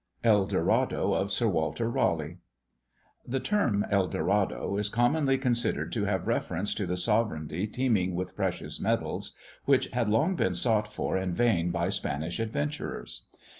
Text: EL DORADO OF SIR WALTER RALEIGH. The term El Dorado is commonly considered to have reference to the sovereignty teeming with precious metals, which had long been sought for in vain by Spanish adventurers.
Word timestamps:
EL 0.23 0.47
DORADO 0.47 1.13
OF 1.13 1.31
SIR 1.31 1.49
WALTER 1.49 1.87
RALEIGH. 1.87 2.39
The 3.27 3.39
term 3.39 3.85
El 3.91 4.07
Dorado 4.07 4.75
is 4.77 4.89
commonly 4.89 5.37
considered 5.37 5.91
to 5.91 6.05
have 6.05 6.25
reference 6.25 6.73
to 6.73 6.87
the 6.87 6.97
sovereignty 6.97 7.67
teeming 7.67 8.15
with 8.15 8.35
precious 8.35 8.81
metals, 8.81 9.35
which 9.65 9.89
had 9.89 10.09
long 10.09 10.35
been 10.35 10.55
sought 10.55 10.91
for 10.91 11.19
in 11.19 11.35
vain 11.35 11.69
by 11.69 11.89
Spanish 11.89 12.39
adventurers. 12.39 13.27